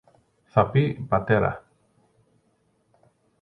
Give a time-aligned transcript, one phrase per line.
[0.45, 1.65] Θα πει, πατέρα